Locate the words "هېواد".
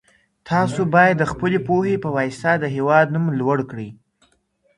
2.75-3.05